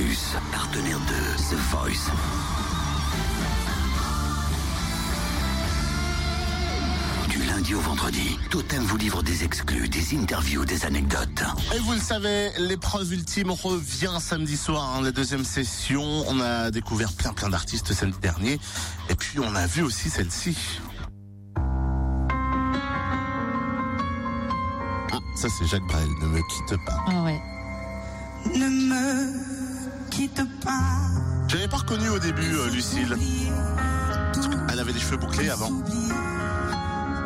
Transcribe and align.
Plus, 0.00 0.34
partenaire 0.50 0.98
de 0.98 1.36
The 1.50 1.58
Voice. 1.70 2.10
Du 7.28 7.42
lundi 7.42 7.74
au 7.74 7.80
vendredi, 7.80 8.38
Totem 8.48 8.82
vous 8.82 8.96
livre 8.96 9.22
des 9.22 9.44
exclus, 9.44 9.90
des 9.90 10.16
interviews, 10.16 10.64
des 10.64 10.86
anecdotes. 10.86 11.42
Et 11.76 11.78
vous 11.80 11.92
le 11.92 12.00
savez, 12.00 12.50
l'épreuve 12.56 13.12
ultime 13.12 13.50
revient 13.50 14.16
samedi 14.20 14.56
soir, 14.56 14.96
hein, 14.96 15.02
la 15.02 15.12
deuxième 15.12 15.44
session. 15.44 16.02
On 16.28 16.40
a 16.40 16.70
découvert 16.70 17.12
plein 17.12 17.34
plein 17.34 17.50
d'artistes 17.50 17.92
samedi 17.92 18.18
dernier. 18.20 18.58
Et 19.10 19.14
puis 19.14 19.38
on 19.38 19.54
a 19.54 19.66
vu 19.66 19.82
aussi 19.82 20.08
celle-ci. 20.08 20.56
Ah, 25.12 25.18
ça 25.36 25.48
c'est 25.58 25.66
Jacques 25.66 25.86
Brel, 25.88 26.08
ne 26.22 26.26
me 26.26 26.40
quitte 26.48 26.82
pas. 26.86 27.04
Ah 27.06 27.22
ouais. 27.22 27.42
Ne 28.46 28.66
me 28.66 29.60
quitte 30.10 30.42
pas. 30.64 30.80
J'avais 31.48 31.68
pas 31.68 31.78
reconnu 31.78 32.08
au 32.08 32.18
début 32.18 32.54
euh, 32.54 32.70
Lucille. 32.70 33.16
Qu'elle 34.68 34.78
avait 34.78 34.92
les 34.92 35.00
cheveux 35.00 35.16
bouclés 35.16 35.50
avant. 35.50 35.70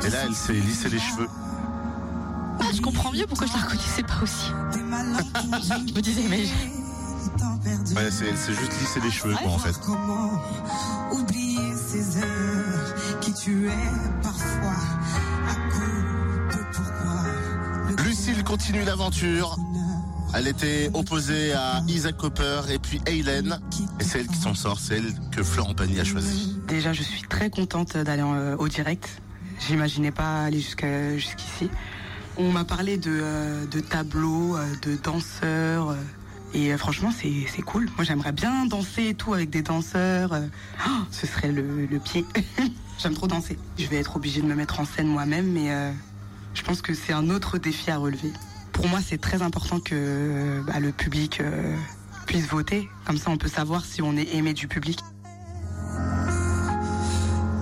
Et 0.07 0.11
là, 0.11 0.19
elle 0.27 0.35
s'est 0.35 0.53
lissé 0.53 0.89
les 0.89 0.99
cheveux. 0.99 1.29
Ah, 2.61 2.65
je 2.75 2.81
comprends 2.81 3.13
mieux 3.13 3.27
pourquoi 3.27 3.47
je 3.47 3.53
la 3.53 3.61
reconnaissais 3.61 4.03
pas 4.03 4.23
aussi. 4.23 4.51
je 4.73 5.95
me 5.95 6.01
disais, 6.01 6.23
mais 6.29 6.45
Ouais, 7.97 8.11
c'est 8.11 8.27
elle 8.27 8.37
s'est 8.37 8.53
juste 8.55 8.79
lissé 8.81 9.01
les 9.01 9.11
cheveux, 9.11 9.35
quoi, 9.35 9.53
en 9.53 9.59
fait. 9.59 9.75
Comment 9.85 10.31
oublier 11.13 11.75
ces 11.75 12.19
heures 12.19 13.21
qui 13.21 13.33
tuaient 13.33 13.71
parfois 14.23 14.77
à 15.49 15.55
coup 15.71 16.57
de 16.57 16.65
pourquoi 16.73 18.05
Lucille 18.05 18.45
continue 18.45 18.85
l'aventure. 18.85 19.57
Elle 20.37 20.49
était 20.49 20.91
opposée 20.95 21.53
à 21.53 21.81
Isaac 21.87 22.17
Cooper 22.17 22.63
et 22.69 22.81
puis 22.81 23.01
Hélène. 23.07 23.61
Et 24.01 24.05
c'est 24.05 24.21
elle 24.21 24.27
qui 24.27 24.37
s'en 24.37 24.55
sort, 24.55 24.81
c'est 24.81 24.97
elle 24.97 25.15
que 25.31 25.45
Florent 25.45 25.75
Pagny 25.75 26.01
a 26.01 26.05
choisi. 26.05 26.59
Déjà, 26.67 26.93
je 26.93 27.05
suis 27.05 27.23
très 27.23 27.51
contente 27.51 27.97
d'aller 27.97 28.25
euh, 28.25 28.57
au 28.57 28.67
direct. 28.67 29.23
J'imaginais 29.69 30.11
pas 30.11 30.43
aller 30.43 30.59
jusqu'ici. 30.59 31.71
On 32.37 32.51
m'a 32.51 32.65
parlé 32.65 32.97
de, 32.97 33.13
euh, 33.13 33.81
tableaux, 33.89 34.57
euh, 34.57 34.67
de 34.83 34.97
danseurs. 34.97 35.95
et 36.53 36.77
franchement, 36.77 37.13
c'est 37.13 37.63
cool. 37.63 37.89
Moi, 37.97 38.05
j'aimerais 38.05 38.33
bien 38.33 38.67
danser 38.67 39.11
et 39.11 39.15
tout 39.15 39.35
avec 39.35 39.51
des 39.51 39.63
danseurs. 39.63 40.33
Oh, 40.85 40.91
ce 41.13 41.29
serait 41.29 41.53
le, 41.53 41.87
pied. 42.01 42.25
J'aime 42.99 43.15
trop 43.15 43.29
danser. 43.29 43.57
Je 43.79 43.87
vais 43.87 43.99
être 43.99 44.17
obligée 44.17 44.43
de 44.43 44.47
me 44.47 44.57
mettre 44.57 44.81
en 44.81 44.85
scène 44.85 45.07
moi-même, 45.07 45.53
mais 45.53 45.71
je 46.55 46.63
pense 46.63 46.83
que 46.83 46.93
c'est 46.93 47.13
un 47.13 47.31
autre 47.31 47.59
défi 47.59 47.93
à 47.93 47.99
relever. 47.99 48.33
Pour 48.75 48.89
moi, 48.89 48.99
c'est 49.07 49.21
très 49.21 49.41
important 49.41 49.81
que 49.81 50.63
bah, 50.67 50.81
le 50.81 50.93
public 50.93 51.41
euh, 51.41 51.77
puisse 52.27 52.47
voter. 52.47 52.89
Comme 53.07 53.17
ça, 53.17 53.31
on 53.31 53.39
peut 53.39 53.49
savoir 53.49 53.85
si 53.85 54.03
on 54.03 54.17
est 54.17 54.35
aimé 54.35 54.53
du 54.53 54.69
public. 54.69 54.99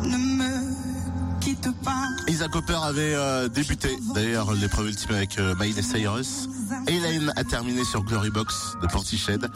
ne 0.03 0.17
me 0.17 1.41
quitte 1.41 1.69
pas. 1.85 2.09
Isaac 2.29 2.51
Cooper 2.51 2.79
avait 2.83 3.15
euh, 3.15 3.49
débuté 3.49 3.89
d'ailleurs 4.15 4.55
l'épreuve 4.55 4.89
ultime 4.89 5.15
avec 5.15 5.39
euh, 5.39 5.55
Miley 5.61 5.83
Cyrus. 5.83 6.49
Hélène 6.87 7.31
a 7.37 7.45
terminé 7.45 7.85
sur 7.85 8.03
Glory 8.03 8.31
Box 8.31 8.77
de 8.81 8.87
Portiched. 8.87 9.51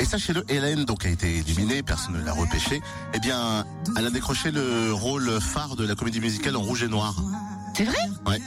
Et 0.00 0.04
sachez-le, 0.04 0.44
Hélène 0.48 0.84
donc 0.84 1.04
a 1.04 1.08
été 1.08 1.38
éliminée, 1.38 1.82
personne 1.82 2.14
ne 2.16 2.24
l'a 2.24 2.32
repêchée. 2.32 2.80
Eh 3.14 3.18
bien, 3.18 3.64
elle 3.96 4.06
a 4.06 4.10
décroché 4.10 4.52
le 4.52 4.92
rôle 4.92 5.40
phare 5.40 5.74
de 5.74 5.84
la 5.84 5.96
comédie 5.96 6.20
musicale 6.20 6.56
en 6.56 6.62
rouge 6.62 6.84
et 6.84 6.88
noir. 6.88 7.16
c'est 7.76 7.84
vrai? 7.84 7.98
Ouais. 8.24 8.40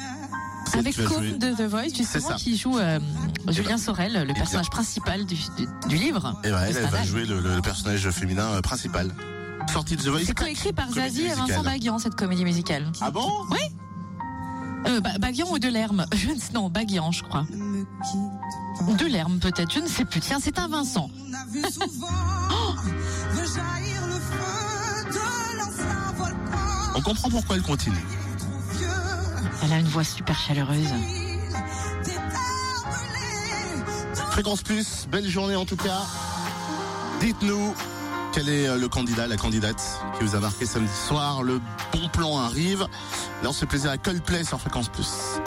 Avec 0.80 0.96
Côme 0.96 1.24
jouer. 1.24 1.32
de 1.38 1.54
The 1.54 1.62
Voice, 1.70 1.84
C'est 1.90 1.98
justement, 1.98 2.28
ça. 2.30 2.36
qui 2.36 2.58
joue 2.58 2.78
euh, 2.78 3.00
Julien 3.50 3.78
Sorel, 3.78 4.26
le 4.28 4.34
personnage 4.34 4.70
principal 4.70 5.26
du, 5.26 5.36
du, 5.36 5.68
du 5.90 5.96
livre. 5.96 6.40
Et 6.44 6.50
ben, 6.52 6.60
elle, 6.68 6.78
elle 6.78 6.86
va 6.90 7.04
jouer 7.04 7.26
le, 7.26 7.40
le 7.40 7.62
personnage 7.62 8.10
féminin 8.12 8.46
euh, 8.54 8.62
principal. 8.62 9.12
Sortie 9.72 9.96
de 9.96 10.02
The 10.04 10.08
Voice. 10.08 10.24
C'est 10.26 10.38
coécrit 10.38 10.74
par 10.74 10.88
comédie 10.88 11.08
Zazie 11.08 11.26
et 11.26 11.34
Vincent. 11.34 11.64
Baguian, 11.64 11.98
cette 12.00 12.16
comédie 12.16 12.44
musicale. 12.44 12.92
Ah 13.02 13.10
bon? 13.12 13.30
Oui 13.52 13.58
euh, 14.88 15.00
Ba- 15.02 15.18
Baguian 15.20 15.48
ou 15.52 15.58
Delerme? 15.58 16.06
Je 16.16 16.30
ne 16.30 16.40
sais- 16.40 16.54
Non, 16.54 16.70
Baguian, 16.70 17.12
je 17.12 17.24
crois. 17.24 17.46
Delerme, 19.00 19.40
peut-être, 19.40 19.74
je 19.74 19.80
ne 19.80 19.88
sais 19.88 20.06
plus. 20.06 20.20
Tiens, 20.20 20.38
c'est 20.42 20.60
un 20.60 20.68
Vincent. 20.68 21.10
On 21.20 21.34
a 21.34 21.46
vu 21.52 21.62
souvent 21.72 22.08
rejaillir 23.32 24.06
le 24.08 24.14
feu 24.14 25.06
de 25.10 25.58
l'ancien 25.58 26.14
volcan. 26.18 26.60
On 26.96 27.02
comprend 27.02 27.30
pourquoi 27.30 27.56
elle 27.56 27.62
continue. 27.64 27.96
Elle 29.64 29.74
a 29.74 29.80
une 29.80 29.88
voix 29.88 30.04
super 30.04 30.38
chaleureuse. 30.38 30.94
Fréquence 34.32 34.64
Plus, 34.64 35.08
belle 35.10 35.28
journée 35.28 35.56
en 35.56 35.66
tout 35.66 35.78
cas. 35.78 36.02
Dites-nous 37.22 37.74
quel 38.34 38.50
est 38.50 38.68
euh, 38.68 38.78
le 38.78 38.90
candidat, 38.90 39.28
la 39.28 39.38
candidate 39.38 39.82
qui 40.18 40.26
vous 40.26 40.36
a 40.36 40.42
marqué 40.42 40.66
samedi 40.66 40.92
soir. 40.92 41.42
Le 41.42 41.62
bon 41.94 42.10
plan 42.10 42.38
arrive. 42.38 42.82
Là, 43.42 43.50
on 43.50 43.54
se 43.54 43.64
plaisir 43.64 43.92
à 43.92 43.98
Coldplay 43.98 44.44
sur 44.44 44.60
Fréquence 44.60 44.90
Plus. 44.90 45.40